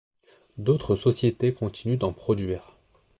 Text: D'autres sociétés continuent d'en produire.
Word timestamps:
D'autres 0.57 0.95
sociétés 0.95 1.53
continuent 1.53 1.99
d'en 1.99 2.11
produire. 2.11 2.75